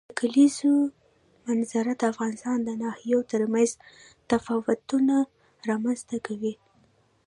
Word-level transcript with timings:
د 0.09 0.11
کلیزو 0.19 0.71
منظره 1.45 1.91
د 1.97 2.01
افغانستان 2.11 2.57
د 2.63 2.69
ناحیو 2.83 3.19
ترمنځ 3.31 3.69
تفاوتونه 4.29 5.15
رامنځ 5.69 5.99
ته 6.09 6.17
کوي. 6.27 6.53